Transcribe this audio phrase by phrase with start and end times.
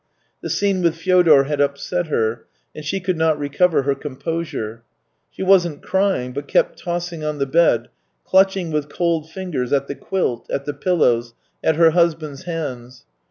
[0.41, 4.81] The scene with Fyodor had upset her, and she could not recover her composure.
[5.29, 7.89] She wasn't crying but kept tossing on the bed,
[8.25, 13.05] clutching with cold fingers at the quilt, at the pillows, at her husband's hands.